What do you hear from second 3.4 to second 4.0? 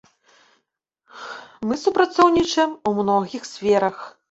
сферах.